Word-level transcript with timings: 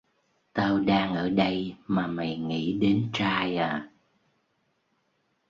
Tao 0.53 0.79
đang 0.79 1.15
ở 1.15 1.29
đây 1.29 1.75
mà 1.87 2.07
mày 2.07 2.37
nghĩ 2.37 2.73
đến 2.73 3.09
trai 3.13 3.57
à 3.57 3.89